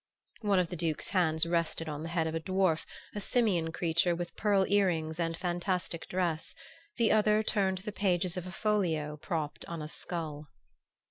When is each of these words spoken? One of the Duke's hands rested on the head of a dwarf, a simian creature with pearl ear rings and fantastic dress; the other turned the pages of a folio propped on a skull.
One 0.39 0.57
of 0.57 0.69
the 0.69 0.75
Duke's 0.75 1.09
hands 1.09 1.45
rested 1.45 1.87
on 1.87 2.01
the 2.01 2.09
head 2.09 2.25
of 2.25 2.33
a 2.33 2.39
dwarf, 2.39 2.85
a 3.13 3.19
simian 3.21 3.71
creature 3.71 4.15
with 4.15 4.35
pearl 4.35 4.65
ear 4.67 4.87
rings 4.87 5.19
and 5.19 5.37
fantastic 5.37 6.07
dress; 6.09 6.55
the 6.97 7.11
other 7.11 7.43
turned 7.43 7.77
the 7.77 7.91
pages 7.91 8.35
of 8.35 8.47
a 8.47 8.51
folio 8.51 9.15
propped 9.17 9.63
on 9.65 9.79
a 9.79 9.87
skull. 9.87 10.47